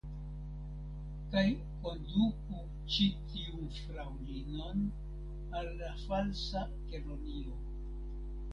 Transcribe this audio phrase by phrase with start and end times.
[1.33, 1.43] Kaj
[1.83, 2.61] konduku
[2.95, 4.83] ĉi tiun fraŭlinon
[5.61, 7.59] al la Falsa Kelonio.